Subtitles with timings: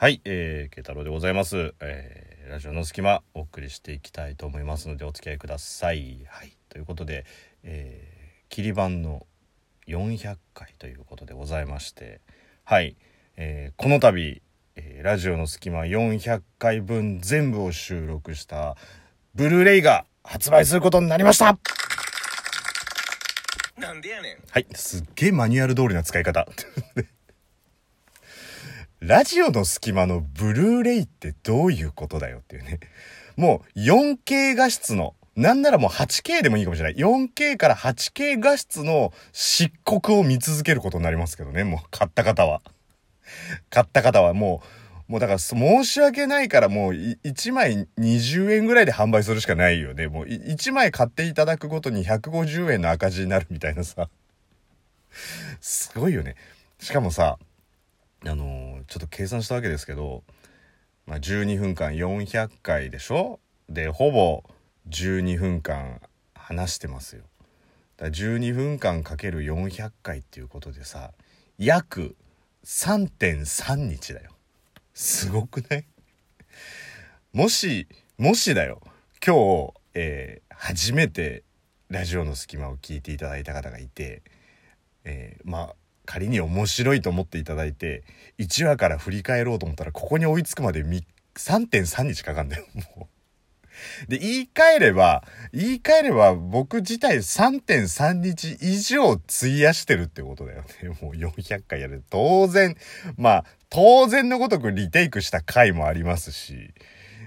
[0.00, 1.74] はい、えー、慶太郎でございます。
[1.78, 6.24] えー、ラジオの隙間お送りしていきたいと思いますのでお付き合いください。
[6.26, 7.26] はい、ということで、
[7.64, 9.26] えー、切り版の
[9.88, 12.22] 400回ということでございまして、
[12.64, 12.96] はい、
[13.36, 14.40] えー、この度、
[14.76, 18.78] えー、ラジオの隙間400回分全部を収録した
[19.34, 21.58] ブルーレイが発売することになりました
[23.76, 24.36] なんでやねん。
[24.50, 26.48] はい、すっげえマニュアル通りな使い方。
[29.00, 32.80] ラジオの隙間のブルーレイってどういうことだよっていうね。
[33.34, 37.02] もう 4K 画質の、なんならもう 8K でもいいかもしれない。
[37.02, 41.64] 4K から 8K 画質の漆黒を見続けることになりますけどね。
[41.64, 42.60] もう買った方は。
[43.70, 44.62] 買った方はも
[45.08, 50.08] う、もうだから申し訳ないからもう1枚20円ぐらいで販売するしかないよね。
[50.08, 54.10] もう1枚買っていただくごとに150円の赤字になるみたいなさ。
[55.62, 56.36] すごいよね。
[56.78, 57.38] しかもさ、
[58.26, 60.24] あのちょっと計算したわけですけど、
[61.06, 63.40] まあ、12分間400回でしょ？
[63.68, 64.42] でほぼ
[64.88, 66.00] 12分間
[66.34, 67.22] 話してますよ。
[67.96, 71.12] だ12分間かける400回っていうことでさ
[71.58, 72.16] 約
[72.64, 74.32] 3.3日だよ。
[74.94, 75.84] すごくない？
[77.32, 77.86] もし
[78.18, 78.80] もしだよ
[79.24, 81.42] 今日、えー初めて
[81.88, 84.20] ラジオの隙間を聞いていただいた方がいて、
[85.04, 85.74] えーまあ
[86.10, 88.02] 仮に面白いと思っていただいて
[88.40, 92.66] 1話から振り返ろうと思ったらここに追いつくまで3.3日かかるんだよ
[92.96, 93.08] も
[94.08, 94.10] う。
[94.10, 95.22] で言い換えれば
[95.52, 100.88] 言い換えれば僕自体3.3日以上費やしてるってことだよね。
[101.00, 102.02] もう400回やる。
[102.10, 102.76] 当然
[103.16, 106.74] まあ当然のごとくリテイクした回もありますし。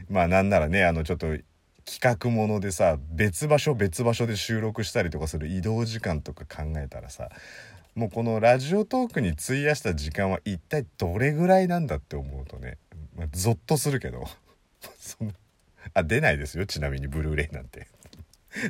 [0.09, 1.27] まあなんならねあのちょっと
[1.85, 7.29] 企画ものでさ別場所別場所で収録したりとかする移動時間とか考えたらさ
[7.95, 12.77] もうこのラジオトークに費やした時間は一体どれぐらいなんだって思うとね、
[13.15, 14.25] まあ、ゾッとするけど
[14.99, 15.33] そんな
[15.93, 17.87] あ出ないですよちなみにブルーレイなんて。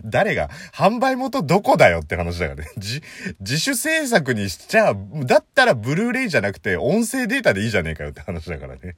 [0.05, 2.69] 誰が販売元どこだよって話だからね。
[2.77, 3.01] 自
[3.41, 8.95] 自主制作にしちゃ、だったらブルーレイじゃなくて音声データでいいじゃねえかよって話だからね。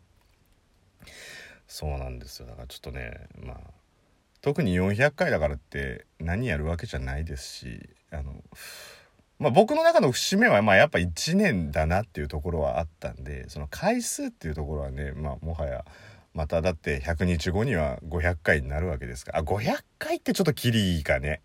[1.68, 2.46] そうなんですよ。
[2.46, 3.60] だからちょっとね、まあ、
[4.42, 8.44] 特に400回だからって何やるわけじゃないですし、あの、
[9.40, 15.86] まあ僕の中の節目はまあやっぱ1年だなっていうところはあったんで、その回数っていうところはね、まあもはや、
[16.34, 21.42] まただって100日後には500回になるわけですから、あ、500回ってちょっとキリいいかね。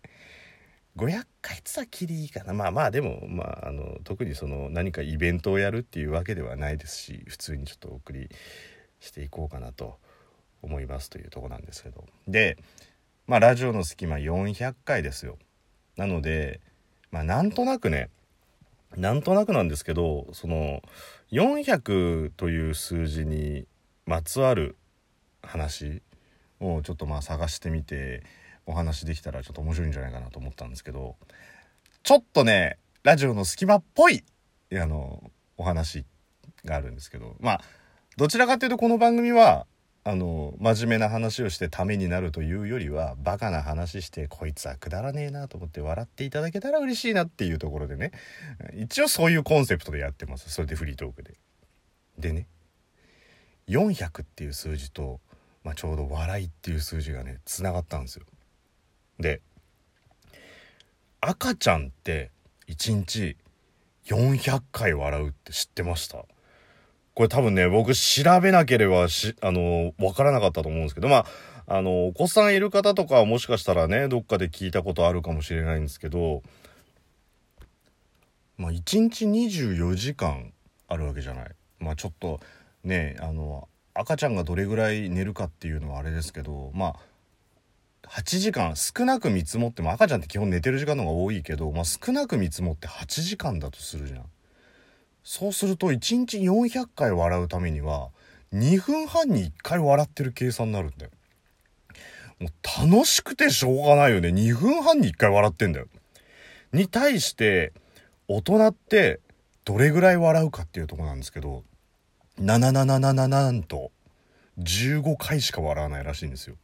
[0.97, 2.53] 500回ってさキリいいかな。
[2.53, 8.29] まあまあでもまああの特にその何かイベントをやるっていうわけではないですし普通にちょっとお送り
[8.99, 9.99] していこうかなと
[10.61, 12.05] 思いますというとこなんですけど。
[12.27, 12.57] で
[13.25, 15.37] まあラジオの隙間400回ですよ。
[15.95, 16.59] なので
[17.11, 18.09] まあなんとなくね
[18.95, 20.81] なんとなくなんですけどその
[21.31, 23.65] 400という数字に
[24.05, 24.75] まつわる
[25.41, 26.01] 話
[26.59, 28.23] をちょっとまあ探してみて
[28.65, 31.15] お話できたらちょっと面白いんじゃないかなと思ったんですけど
[32.03, 34.23] ちょっとねラジオの隙間っぽい
[34.73, 35.23] あの
[35.57, 36.05] お話
[36.65, 37.61] があるんですけどまあ
[38.17, 39.65] どちらかというとこの番組は
[40.03, 48.11] あの真面目な話をしてためになるというよりはバカな話してこいつはくだらねえなと思って笑っていただけたら嬉しいなっていうところでね
[48.75, 51.35] 一応そういうコンセプトでやってますそれでフリートークで。
[52.17, 52.47] でね
[53.67, 55.19] 400っていう数字と、
[55.63, 58.25] まあ、ちょうど笑いっていう数字がねつながったんですよ。
[59.19, 59.39] で
[61.21, 62.31] 赤ちゃんって
[62.67, 63.37] 1日
[64.07, 66.25] 400回笑うって知ってました？
[67.13, 71.25] これ多分ね僕調べなければしあの分からなかったと思うんですけどまあ
[71.67, 76.43] あのお子さんいる方とかはもしかしたらねどっかで聞いたことあるかもしれないんですけど
[78.57, 80.53] まあ1日24時間
[80.87, 81.51] あるわけじゃない。
[81.79, 82.39] まあちょっと
[82.83, 86.95] ねあの赤ちゃんがどれぐらい寝るかっていうのはあれですけどまあ
[88.07, 94.25] 8時間少なく見積もっても赤ちゃんって基本寝てる時間の方が多いけど、まあ、少なく見積もって8時間だとするじゃん。
[95.23, 98.09] そうすると1日400回笑うためには
[98.53, 101.11] 2分半に1回笑ってる計算になるんだよ
[102.41, 104.29] もう楽しくてしょうがないよね。
[104.29, 105.85] 2分半に1回笑ってんだよ。
[106.73, 107.71] に対して
[108.27, 109.19] 大人って
[109.63, 111.63] どれぐらい笑うかっていうとこなんですけど
[112.39, 113.91] 777なんと
[114.57, 116.55] 15回しか笑わないらしいんですよ。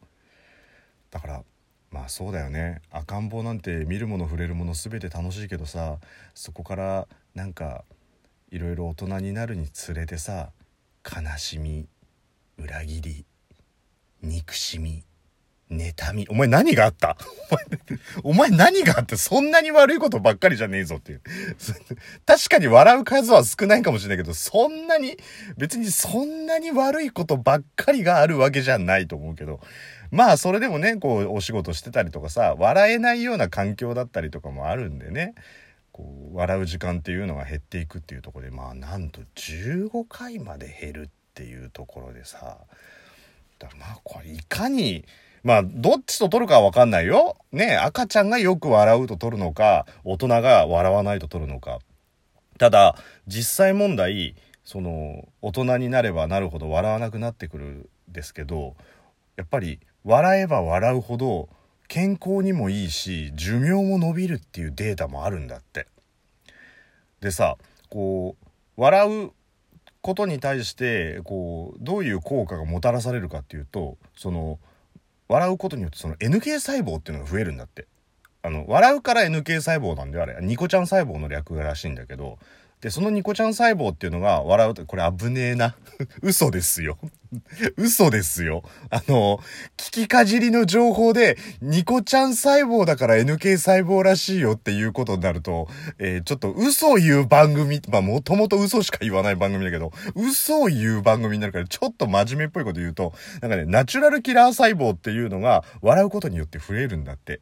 [1.12, 1.42] だから
[1.92, 2.82] まあそうだよね。
[2.90, 5.98] 赤ん坊なんて見るもの触れるもの全て楽しいけどさ
[6.34, 7.06] そこから
[7.36, 7.84] なんか
[8.50, 10.50] いろいろ大人になるにつれてさ
[11.04, 11.86] 悲しみ
[12.58, 13.24] 裏切り
[14.22, 15.04] 憎しみ
[15.70, 16.26] 妬み。
[16.30, 17.16] お前何があった？
[18.24, 21.20] お前何があってそんなに悪いことばっかりじゃねえぞっていう。
[22.24, 25.18] 確かに笑う数は少ないかもしれないけど、そんなに、
[25.58, 29.60] 別にそんなに悪いことばっかりがあるわけじゃないと思うけど。
[30.10, 35.34] まあそれでもね、こうお仕事してたりとかさ、笑えないような環境だったりとかもあるんでね。
[35.98, 42.58] こう笑う時間っていうのが減っていくっていうとこでまあなんと15回まで減るっていうところでさ
[43.58, 45.04] だからまあこれいかに
[45.44, 47.36] まあ、どっちと取るかはわかんないよ。
[47.52, 51.78] ね赤ちゃんがよく笑うと取るのか、大人が笑わないと取るのか。
[52.58, 52.96] ただ、
[53.26, 54.34] 実際問題、
[54.64, 58.74] その、大人になればなるほど笑わなくなってくるんですけど、
[59.36, 61.48] やっぱり、笑えば笑うほど、
[61.88, 65.86] 健康にもいいし、寿命も伸びるっていうデータもあるんだって。
[67.20, 67.56] でさ、
[67.88, 68.46] こう、
[68.80, 69.30] 笑う
[70.02, 74.58] ことに対して、こう、どういう効果がもたらされるかっていうと、その、
[75.28, 77.86] 笑うことによってその NK 細胞っていうのが増えるんだって
[78.42, 82.38] あの笑うから NK 細胞なんであれニコちゃん細胞の略らしいんだけど
[82.80, 85.76] で、そのニコちゃん細胞っていうのが笑うと、これ危ねえな。
[86.22, 86.96] 嘘ですよ。
[87.76, 88.62] 嘘ですよ。
[88.90, 89.40] あの、
[89.76, 107.40] 聞きかじりの情報で、ニコちゃん細胞だから NK 細胞らしいよっていうことになると、えー、ちょっと嘘を言う番組、まあもともと嘘しか言わない番組だけど、嘘を言う番組になるから、ちょっと真面目っぽいこと言うと、なんかね、ナチュラルキラー細胞っていうのが笑うことによって増えるんだって。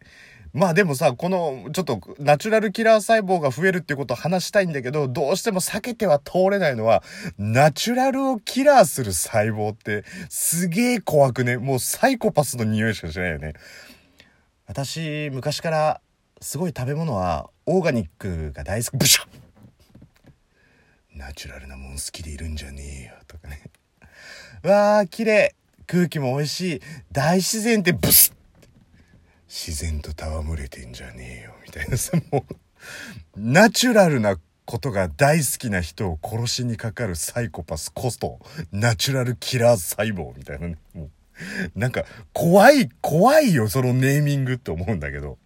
[0.56, 7.02] まあでもさ、このちょっとナチュラルキラー細胞が増えるっていうことを話したいんだけど、どうしても避けては通れないのは、
[7.36, 11.58] ナチュラルをキラーする細胞ってすげえ怖くね？
[11.58, 13.52] もうサイコパスの匂いしかしないよね。
[14.66, 16.00] 私、昔から
[16.40, 18.96] すごい食べ物はオーガニックが大好き。
[18.96, 19.26] ブシャ
[21.14, 23.14] ナチュラルなもん好きでいるんじゃねえよ。
[23.26, 23.60] とかね。
[24.62, 25.54] わー、綺麗。
[25.86, 26.82] 空気も美味しい。
[27.12, 28.35] 大自然ってブスッ
[29.48, 31.96] 自然と戯れてんじゃねえよみたいな。
[31.96, 32.56] さ もう
[33.36, 38.40] ナチュラルなことが大好きな人を殺しにかかるサイコパスコスト。
[38.72, 40.78] ナチュラルキラー細胞みたいなね。
[40.94, 41.10] もう
[41.78, 45.38] なんか怖い怖いよそのネーミングって思うんだけど。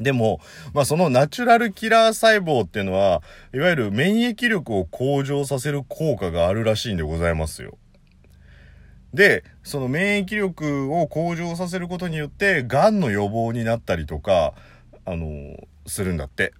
[0.00, 0.40] でも、
[0.74, 3.22] まあそのナチュラルキラー細胞っていうのは、
[3.52, 7.76] いわゆる免疫力を向上させる効果があるらしいんでございますよ。
[9.14, 14.54] で、その免疫力を向上させることによって、癌の予防になったりとか、
[15.04, 15.56] あの
[15.86, 16.52] するんだって。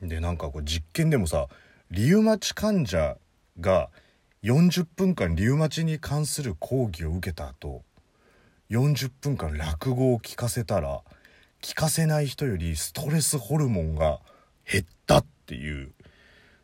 [0.00, 1.48] で、なんかこう実験でもさ、
[1.90, 3.16] リウマチ患者
[3.60, 3.90] が
[4.42, 7.82] 40分間リウマチに関する講義を受けた後、
[8.70, 11.02] 40分間落語を聞かせたら、
[11.62, 14.18] 聞かせない人よりストレスホルモンが
[14.70, 15.92] 減ったっていう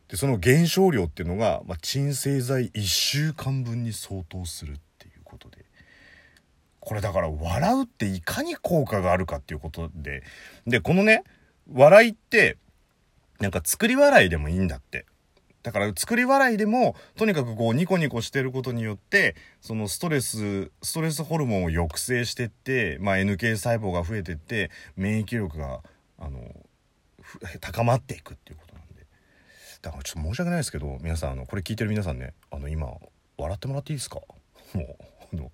[0.09, 4.77] でその減少量っていうのが、まあ、鎮静剤1週間分に相当する
[6.79, 10.23] これだから笑うっていかに効果があるかっていうことで。
[10.65, 11.23] でこのね
[11.71, 12.57] 笑いって
[13.39, 15.05] なんか作り笑いでもいいんだって。
[15.61, 25.81] だから作り笑いでもとにかくこうニコニコしてることによってそのストレスストレスホルモンを抑制してって、まあ、NK 細胞が増えてって免疫力が
[26.17, 26.39] あの
[27.59, 29.05] 高まっていくっていうことなんで。
[29.81, 32.87] だからちょっと申し訳ないですけど皆さんあのこれ聞いてる皆さんねあの今
[33.37, 34.21] 笑ってもらっていいですか？
[34.73, 34.97] も
[35.33, 35.51] うの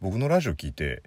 [0.00, 1.02] 僕のラジオ聞いて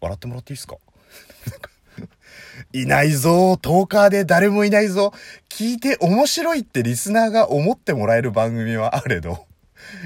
[0.00, 0.76] 笑ってもらっていいですか？
[2.72, 5.12] いないぞトーカーで誰もいないぞ
[5.48, 9.46] 聞いて面白いってリスナーが思ってもらえる番組はあれど、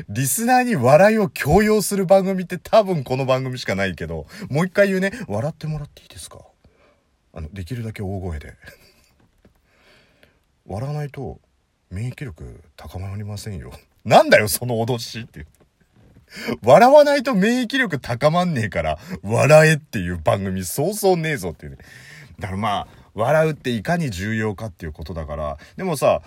[0.08, 6.38] リスナーに笑いを強要する番組って多分この番組しかないけど、もう一回言うね、笑ってもらっていいですか？
[7.34, 8.54] あの、できるだけ大声で。
[10.66, 11.40] 笑わないと
[11.90, 13.72] 免疫力高まりませんよ。
[14.04, 15.46] なんだよ、その脅しっていう。
[16.62, 21.78] 笑わないと免疫力高まんねえから、笑えっていう番組そうそうねえぞっていうね。
[22.38, 26.22] だからまあ、笑うっていかに重要かっていうことだから、でもさ、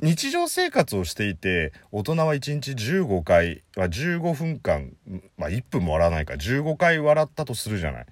[0.00, 4.92] 日常生活をしていて、大人は1日15回、は15分間、
[5.38, 8.06] まあ1分も笑わないか、15回笑ったとするじゃない。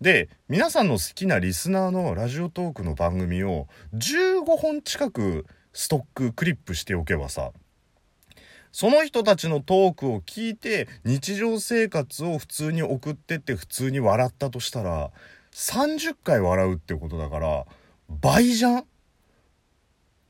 [0.00, 7.52] で、皆さんの好きなリスナーのラジオトークの番組を15本近くストック、クリップしておけばさ、
[8.74, 15.12] その人たちのトークを聞いて日常生活を普通に送ってって普通に笑ったとしたら
[15.52, 17.66] 30回笑うってことだから
[18.08, 18.84] 倍じゃん？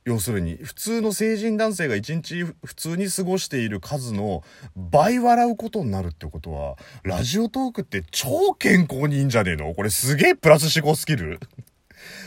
[0.05, 4.43] 要するに普通の成人男性が一日普通に過ごしている数の
[4.77, 9.73] 倍笑うことになるってことはラジオトークって超健康にいいんじゃねえの？
[9.73, 11.41] これすげえプラス思考スキル。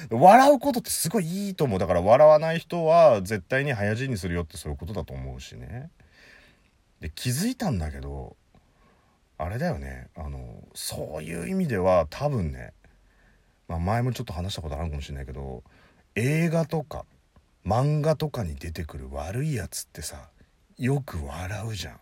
[0.09, 1.79] 笑うことってすごいいいと思う。
[1.79, 5.91] だから笑わない人は絶対に早死にするよってそういうことだと思うしね。
[7.01, 8.35] で気づいたんだけど
[9.37, 10.07] あれだよね。
[10.15, 12.73] あのそういう意味では多分ね、
[13.67, 15.63] まあ、前もちょっと話したことあるかもしれないけど
[16.15, 17.05] 映画とか
[17.65, 20.29] 漫画とかに出てくる悪いやつってさ
[20.77, 21.99] よく笑うじゃん。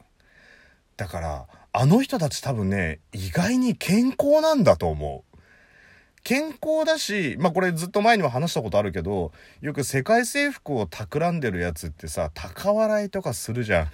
[0.97, 5.34] だからあの人たち多分ね意外に健康なんだと思う。
[6.25, 13.87] 健康だし、まあこれずっと前にも話したことあるけど、よく世界征服を企んでるやつってさ、高笑いとかするじゃん。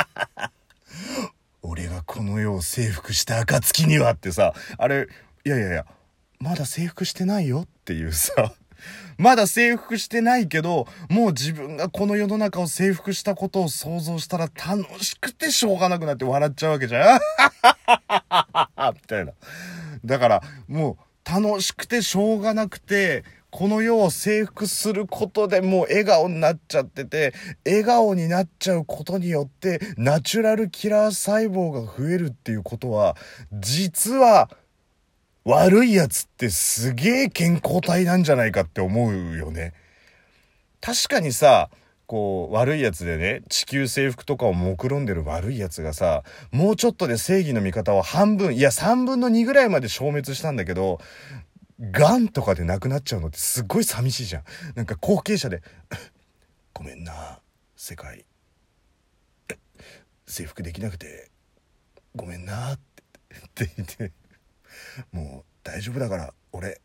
[1.60, 5.06] 俺がこの世を征服した暁にはってさ、あれ、
[5.44, 5.86] いやいやいや、
[6.40, 8.54] まだ征服してないよっていうさ、
[9.18, 17.20] まだ征服してないけど、もう自分がこの世の中を征服したことを想像したら楽しくてしょうがなくなって笑っちゃうわけじゃん
[18.94, 19.32] みたいな。
[20.04, 27.32] だから、もう楽しくてしょうがなくて、この世を征服することでもう笑顔になっちゃってて、
[27.64, 33.16] 笑顔になっちゃうことによって、ナチュラルキラー細胞が増えるっていうことは、
[33.52, 34.50] 実は、
[35.44, 39.74] 悪いやつってすげえ健康体なんじゃないかって思うよね。
[40.80, 41.70] 確かにさ、
[42.06, 51.00] こう、悪いやつでね、地球征服とかを目論んでる悪いやつがさ、もうちょっとで正義の味方を半分、いや3分の2ぐらいまで消滅したんだけど、
[51.80, 54.44] ガンとかで亡くなっちゃうのってすっごい寂しいじゃん。
[54.74, 55.62] なんか後継者で、
[56.72, 57.40] ごめんな、
[57.76, 58.24] 世界。
[60.26, 61.30] 征服できなくて、
[62.14, 62.78] ごめんな、っ
[63.54, 64.12] て言って、
[65.12, 66.80] もう大丈夫だから俺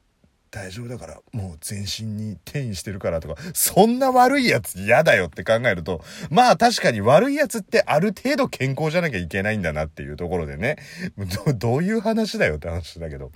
[0.52, 6.02] 大丈夫だからもう全身に転移してるからとかそんな悪いやつ嫌だよって考えると
[6.32, 10.78] まあ確かに悪いやつってある程度健康じゃなきゃいけないんだなっていうところでね
[11.46, 13.32] どどういう話だよって話だけど。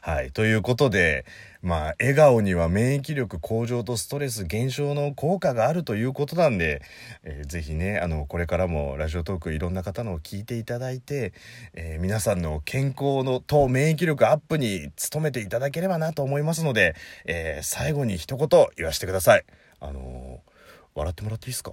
[0.00, 0.32] はい。
[0.32, 1.24] ということで、
[1.62, 6.80] まあ、笑顔には免疫力向上とストレス減少の効果があるということなんで、
[7.22, 11.32] えー、ぜひね、あの、これからもラジオトークいろんな方のを聞いていただいて、
[11.74, 16.96] えー、皆さんの健康のと免疫力アップに努めていただければなと思いますので、
[17.26, 19.44] えー、最後に一言言わせてください。
[19.80, 20.40] あの
[20.94, 21.72] 笑ってもらっていいですか？